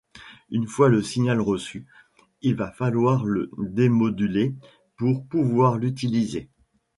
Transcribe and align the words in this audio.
Une 0.49 0.65
fois 0.65 0.89
le 0.89 1.03
signal 1.03 1.39
reçu, 1.39 1.85
il 2.41 2.55
va 2.55 2.71
falloir 2.71 3.23
le 3.23 3.51
démoduler 3.59 4.55
pour 4.97 5.27
pouvoir 5.27 5.77
l'utiliser. 5.77 6.49